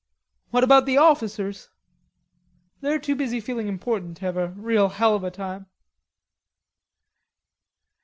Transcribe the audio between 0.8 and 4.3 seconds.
the officers?" "They're too busy feeling important to